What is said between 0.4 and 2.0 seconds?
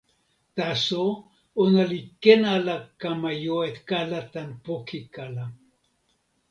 taso, ona